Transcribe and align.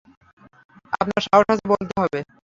আপনার 0.93 1.21
সাহস 1.23 1.47
আছে 1.53 1.65
বলতে 1.71 1.93
হবে। 2.01 2.19